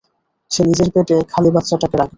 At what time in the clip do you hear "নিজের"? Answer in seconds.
0.69-0.89